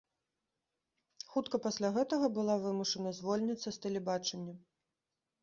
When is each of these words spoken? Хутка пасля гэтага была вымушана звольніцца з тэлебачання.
Хутка 1.33 1.59
пасля 1.65 1.91
гэтага 1.99 2.31
была 2.39 2.55
вымушана 2.65 3.13
звольніцца 3.19 3.69
з 3.77 3.77
тэлебачання. 3.87 4.59